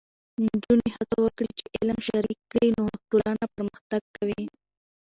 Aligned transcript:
نجونې 0.43 0.89
هڅه 0.97 1.17
وکړي 1.25 1.49
چې 1.59 1.65
علم 1.77 1.97
شریک 2.07 2.39
کړي، 2.51 2.69
نو 2.77 2.83
ټولنه 3.09 3.45
پرمختګ 3.55 4.01
کوي. 4.17 4.43